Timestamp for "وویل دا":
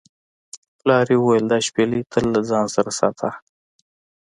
1.19-1.57